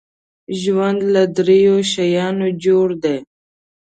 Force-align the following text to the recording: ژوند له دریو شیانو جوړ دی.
ژوند 0.61 0.99
له 1.13 1.21
دریو 1.35 1.77
شیانو 1.91 2.47
جوړ 2.63 2.87
دی. 3.03 3.17